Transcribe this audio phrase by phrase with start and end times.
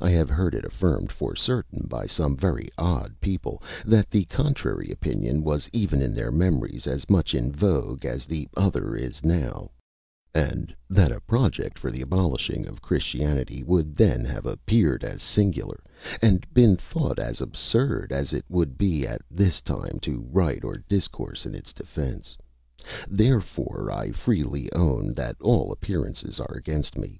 [0.00, 4.92] I have heard it affirmed for certain by some very odd people, that the contrary
[4.92, 9.72] opinion was even in their memories as much in vogue as the other is now;
[10.32, 15.82] and that a project for the abolishing of Christianity would then have appeared as singular,
[16.22, 20.76] and been thought as absurd, as it would be at this time to write or
[20.88, 22.38] discourse in its defence.
[23.08, 27.18] Therefore I freely own, that all appearances are against me.